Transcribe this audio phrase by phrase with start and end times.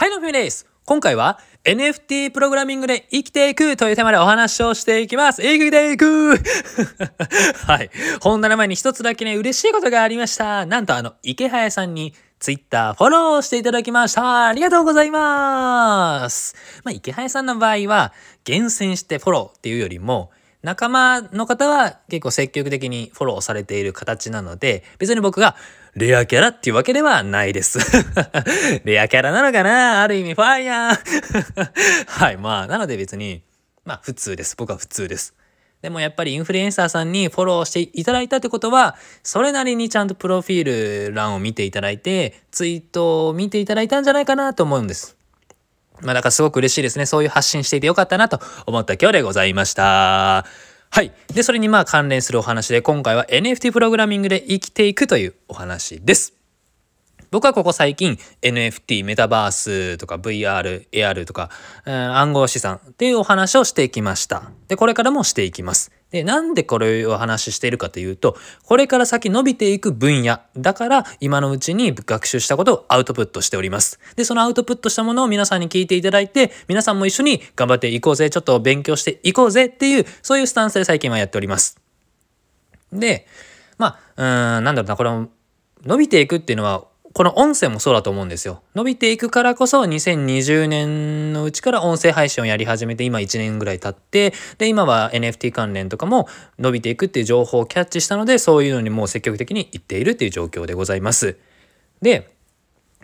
[0.00, 0.64] はいどうもです。
[0.86, 5.42] 今回は NFT プログラミングで生きていくというテーマでお話をしていきます。
[5.42, 6.38] 生きていく
[7.68, 7.90] はい。
[8.22, 10.64] 本題の前に一つだけね、嬉しいことがありました。
[10.64, 14.46] なんとあの、池早さんに Twitter フォローしていただきました。
[14.46, 16.54] ありがとうございます。
[16.82, 18.14] まあ、池早さんの場合は、
[18.44, 20.30] 厳選してフォローっていうよりも、
[20.62, 25.56] 仲間の方は結構積極的にフォローされている形なので、別に僕が
[25.94, 27.78] レアキャラっていうわけではないです
[28.84, 30.02] レアキャラなのかな？
[30.02, 33.42] ある意味ファイヤー はい、まあ、なので別に、
[33.84, 34.54] まあ普通です。
[34.56, 35.34] 僕は普通です。
[35.82, 45.16] でもやっぱりインフルエンサーさんにフォローしていただいたってことは、それなりにちゃんとプロフィール欄を見ていただいて、ツイートを見ていただいたんじゃないかなと思うんです。
[46.02, 47.06] まあだからすごく嬉しいですね。
[47.06, 50.44] そういう発信していてよかったなと思った今日でございました。
[50.92, 51.12] はい。
[51.32, 56.39] で、それにまあ関連するお話で今回は NFT プログラミングで生きていくというお話です。
[57.30, 61.48] 僕はここ最近 NFT、メタバースとか VR、AR とか、
[61.86, 64.50] うん、暗号資産っていうお話をしてきました。
[64.66, 65.92] で、これからもしていきます。
[66.10, 74.00] で、なんでこれをお話ししているかというと、これから先伸びていく分野だから今のうちに学習したことをアウトプットしております。
[74.16, 81.78] で、そのアウトプットしたものを皆さんに聞いていただいて、皆さんも一緒に頑張っていこうぜ、ちょっと勉強していこうぜっていう、そういうスタンスで最近はやっております。
[82.92, 83.28] で、
[83.78, 85.28] まあ、うん、なんだろうな、これも
[85.86, 88.62] 伸びていくっていうのはこの音声もそうだと思うんですよ。
[88.74, 101.36] 伸びていくからこそ2020年のうちから音声配信をやり始めて今1年ぐらい経ってで今は NFT 関連とかも伸びていくっていう情報をキャッチしたのでそういうのにもう積極的に言っているっていう状況でございます。
[102.00, 102.30] で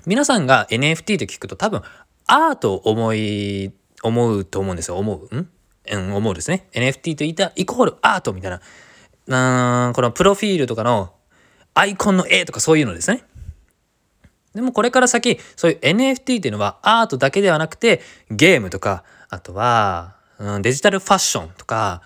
[0.06, 1.82] 皆さんが NFT と聞くと多分
[2.26, 4.98] アートを思い思うと思うんですよ。
[4.98, 5.36] 思う。
[5.36, 5.48] ん？
[5.90, 6.68] うん、思うですね。
[6.72, 8.50] NFT と言ったイコールアートみたい
[9.26, 9.88] な。
[9.88, 11.12] うん、このプロフィールとかの
[11.74, 13.24] アイコンの絵とかそういうのですね。
[14.56, 22.02] でもこれから先、そういう NFT っていうのはアートだけではなくて、ゲームとか、あとは、うん、デジタルファッションとか、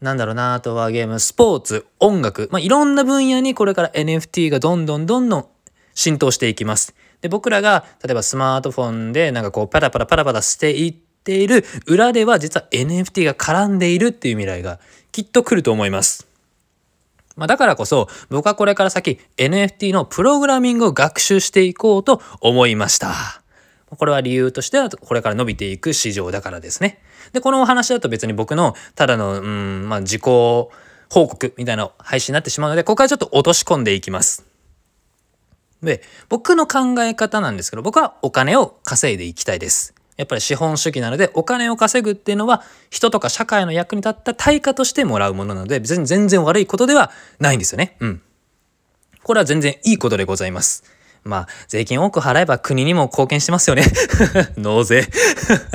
[0.00, 5.46] なんだろうな、あとはゲーム、スポーツ、音楽、まあ、いろんな分野にこれから NFT がどんどんどんどん
[5.94, 6.94] 浸透していきます。
[7.22, 14.78] で、僕らが、例えばスマートフォンでなんかこうパラパラパラパラしていっている裏では実は NFT が絡んでいるっていう未来が
[15.10, 16.33] きっと来ると思います。
[17.36, 23.42] まあ、だからこそ僕はこれから先 NFT のプログラミングを学習していこうと思いました。
[23.96, 27.00] これは理由としてはこれから伸びていく市場だからですね。
[27.32, 30.70] で、このお話だと別に僕のただの、うん、まあ、自己報
[31.10, 34.44] 告みたいな配信になってしまうので、ここからちょっと落とし込んでいきます。
[35.82, 39.94] で、僕の考え方なんですけど、僕はお金を稼いでいきたいです。
[40.16, 47.10] やっぱり資本主義なのでお金を稼ぐっていうのは人とか社会の役に立った対価としてもらうものなので別に全然悪いことでは
[47.40, 47.96] ないんですよね。
[48.00, 48.22] うん。
[49.22, 50.84] これは全然いいことでございます。
[51.24, 53.84] まあ、税金多く払えば国にも貢献してますよね。
[54.58, 55.08] 納税。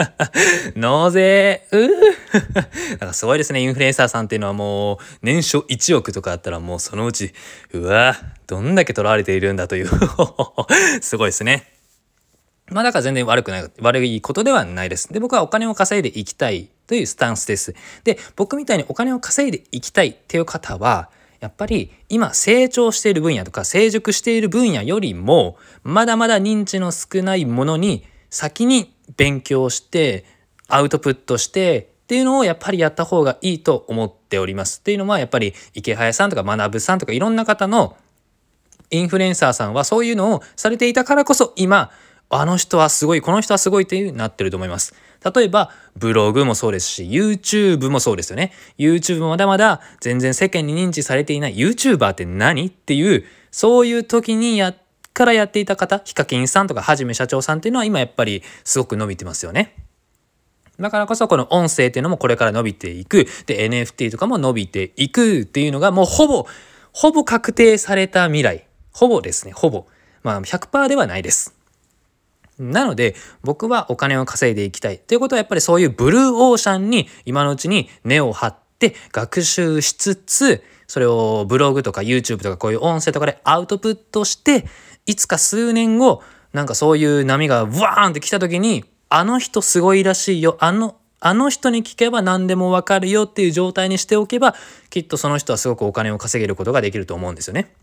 [0.78, 1.68] 納税。
[1.72, 3.60] うなんかすごいですね。
[3.62, 7.34] インフルエンサーさんっていうのはもう、年商1億とかあったらもうそのうち、
[7.74, 9.90] うわどんだけ取られているんだという
[11.02, 11.79] すごいですね。
[12.72, 15.12] まあだから全然悪くない、悪いことではないです。
[15.12, 17.76] で、僕はお金を稼いでいきたいというスタンスです。
[18.04, 21.10] で、僕みたいにお金を稼いでいきたいっていう方は、
[21.40, 30.26] やっぱり今成長している分野とか成熟している分野よりも、まだまだ認知の少ないものに先に勉強して、
[30.68, 34.80] アウトプットして、っていうのをやっぱりやった方がいいと思っております。
[34.80, 37.96] っていうのはやっぱり池早さんとか学さんとかいろんな方の
[38.90, 41.92] インフルエンサーさんはそういうのをされていたからこそ今
[42.32, 44.94] あの人はすごい、この人はすごいっていうなってると思います。
[45.36, 48.54] 例えば、ブログもそうですし、YouTube もそうですよね。
[48.78, 54.76] YouTube もまだまだ全然世間に認知されていない YouTuber って何っていう、そういう時にや、
[55.12, 59.76] からやっていた方、ヒカキンさんとかはじめ社長さんっていうのは今やっぱりすごく伸びてますよね。
[60.80, 63.28] だからこそこの音声っていうのもこれから伸びていく。
[63.48, 66.46] で、NFT とかも伸びていくっていうのがもうほぼ、
[66.94, 68.66] ほぼ確定された未来。
[68.94, 69.88] ほぼですね、ほぼ。
[70.24, 71.59] まあ100%ではないです。
[72.60, 84.66] なので僕はお金を稼いでいきたいということはやっぱりそういうブルーオーシャンに今のうちに根を張って学習しつつそれをブログとか YouTube とかこういう音声とかでアウトプットして
[85.06, 94.56] いつか数年後なんかそういう波がブワーンって来た時にあの人すごいらしいよあのあの人に聞けば何でもわかるよっていう状態にしておけば
[94.90, 97.74] きっとその人はすごくお金を稼げることができると思うんですよね。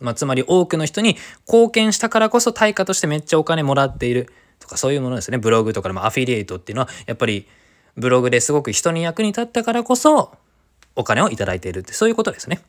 [0.00, 1.16] まあ、つまり多くの人に
[1.46, 7.46] 貢献したからこそ対価としてめっちゃお金もらっているとかそういうものですねブログとかでもアフィリエイトっていうのはやっぱり
[7.96, 10.32] ブログですごく人に役に立ったからこそ
[10.96, 12.60] お金を頂いているってそういうことですね。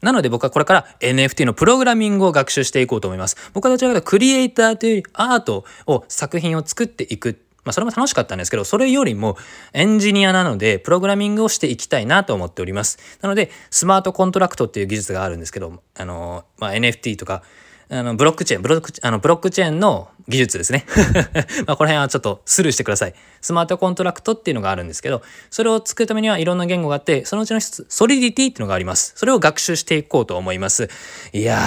[0.00, 3.36] なので僕はこれから NFT のプログラミングを学習していこうと思います。
[3.52, 7.40] 僕はどちらかというとクリエイターというよりアートを作品を作っていく。
[7.64, 9.36] まあそれも楽しかったんですけど、それよりも
[9.72, 12.98] エンジニアなのでプログラミングをしていきたいなと思っております。
[13.20, 17.42] なので smart contract っていう技術があるんですけど、あの、まあ、NFT とか
[17.92, 20.86] あの、ブロックチェーン、ブロック、あの、ブロックチェーンの技術ですね。
[21.68, 23.14] まあ、この辺はちょっとスルーしてください。
[23.42, 25.20] smart contract っていうのがあるんですけど、
[25.50, 29.12] それを作るためにはいろんな言語があって、そのうちの一つ、 Solidity っていうのがあります。
[29.14, 30.88] それを学習していこうと思います。
[31.34, 31.58] いや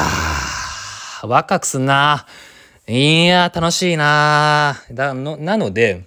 [1.21, 2.54] ー、ワクワクすんなー。
[2.87, 6.05] いやー、楽しいなだの、なので、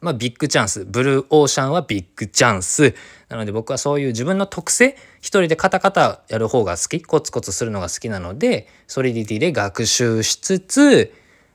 [0.00, 0.86] まあ、ビッグチャンス。
[0.86, 2.94] ブルーオーシャンはビッグチャンス。
[3.28, 11.12] なので僕はそういう自分の特性、一人でカタカタやる方が好き、コツコツするのが好きなので、ソリディティで学習しつつ、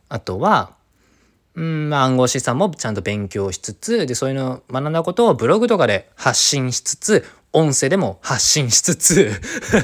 [0.10, 0.76] あとは、
[1.56, 9.32] うん、ま、暗号資産もちゃんと勉強しつつ、で、そういうの学んだことをブログとかで発信しつつ、音声でも発信しつつ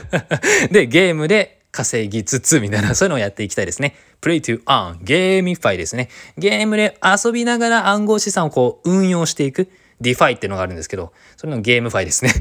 [0.70, 3.96] で、ゲームで稼ぎつつみたいな そういうのをやっていきたいですね。
[4.22, 6.10] play to earn GameFi ですね。
[6.38, 9.70] ゲームで遊びながら暗号資産をこう運用していく。
[10.02, 12.34] DeFi っていうのがあるんですけど、それの GameFi ですね。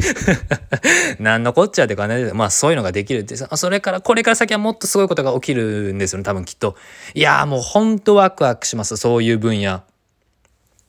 [1.21, 6.75] 何のこっちゃって感じで、まあそういうのができるってさ、それから、これから先はもっとすごいことが起きるんですよね、多分きっと。
[7.15, 9.85] いやーもうほんとワクワクします、そういう分野。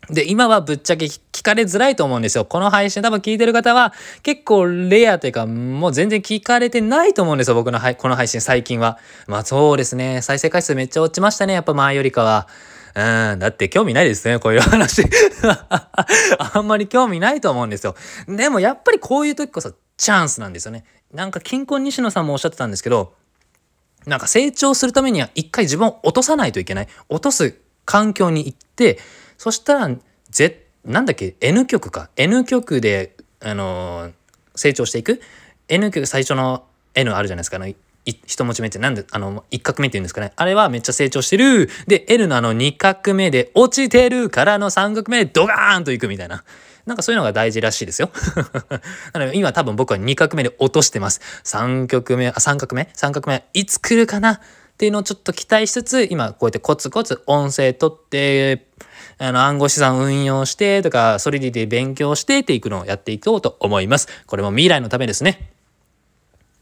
[0.10, 2.46] で、今はぶっちゃけ聞かれづらいと思うんですよ。
[2.46, 3.94] この配信多分聞いてる方は
[4.24, 7.56] 結構レアというかもう全然聞かれてないと思うんですよ。
[7.56, 8.98] 僕のこの配信最近は。
[9.28, 10.22] まあそうですね。
[10.22, 11.54] 再生回数めっちゃ落ちましたね。
[11.54, 12.48] やっぱ前よりかは。
[12.96, 15.04] うん、だって興味ないですね、こういう話。
[16.40, 17.96] あんまり興味ないと思うんですよ。
[18.28, 20.86] でもやっぱりこういう時こそチャンスなんですよね。
[21.14, 23.14] なんか金婚西野さんもおっしゃってたんですけど、
[24.06, 26.88] なんか成長するためには一回自分を落とさないといけない。
[27.10, 29.00] 落とす環境に行って、
[29.38, 29.96] そしたら、
[30.30, 32.10] Z、なんだっけ、N 曲か。
[32.16, 34.14] N 曲で、あのー、
[34.56, 35.22] 成長していく
[35.68, 37.76] ？N 曲最初の N あるじゃないですか、ね。
[38.06, 40.32] 一文字目ってなんで、あの、一画目って言うんですかね。
[40.36, 41.70] あれはめっちゃ成長してる。
[41.88, 46.44] で、L のあの二画目で落ちてるからの三画目でドガーンといくみたいな。
[46.86, 48.12] なんかそういうのが大事らしいですよ。
[49.14, 51.20] なので今多分僕は2画目で落としてます。
[51.44, 54.34] 3曲目、あ、3画目 ?3 画目いつ来るかな？
[54.34, 54.40] っ
[54.78, 58.68] ていうのをちょっと期待しつつ、今こうやってコツコツ音声取って、
[59.18, 64.08] あの暗号資産運用してとか、ソリディで勉強してっていくのをやっていこうと思います。
[64.28, 65.52] これも未来のためですね。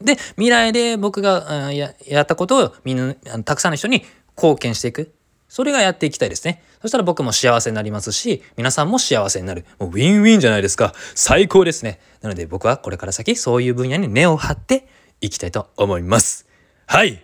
[0.00, 3.14] で、未来で僕がややったことをみんな、
[3.44, 4.04] たくさんの人に
[4.36, 5.12] 貢献していく。
[5.48, 6.62] それがやっていきたいですね。
[6.82, 9.64] そしたら僕も幸せになりますし、皆さんも幸せになる。
[9.78, 10.92] もうウィンウィンじゃないですか。
[11.14, 12.00] 最高ですね。
[12.22, 14.88] なので僕はこれから先そういう分野に根を張って
[15.20, 16.46] いきたいと思います。
[16.86, 17.22] はい。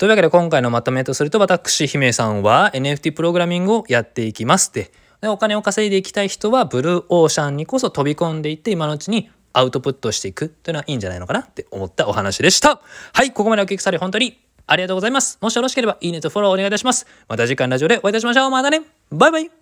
[0.00, 12.80] というわけで今回のまとめとすると私姫さんは NFT プログラミングをやっていきますってでお金を稼いでいきたい人はブルーオーシャンにこそ飛び込んでいって今のうちにアウトプットしていくというのはいいんじゃないのかなって思ったお話でした。
[13.12, 15.36] はい、ここまでお聞きくさり本当にありがとうございます。
[15.42, 17.06] もしよろしければいいねとフォローお願いいたします。
[17.28, 18.50] また次回のラジオでお会いいたしましょう。
[18.50, 18.80] またね。
[19.10, 19.59] バイバイ。